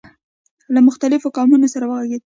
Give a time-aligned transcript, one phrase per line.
[0.73, 2.21] له مختلفو قومونو سره وغږېد.